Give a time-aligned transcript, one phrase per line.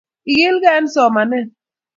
[0.31, 1.47] ikilgei en somanet